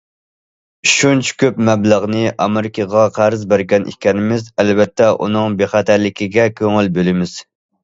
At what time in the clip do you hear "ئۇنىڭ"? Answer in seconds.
5.21-5.61